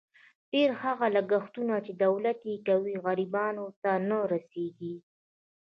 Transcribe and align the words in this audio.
ډېر 0.51 0.69
هغه 0.83 1.05
لګښتونه، 1.15 1.75
چې 1.85 1.91
دولت 2.05 2.39
یې 2.49 2.57
کوي، 2.67 2.95
غریبانو 3.05 3.65
ته 3.81 3.91
نه 4.09 4.19
رسېږي. 4.31 4.95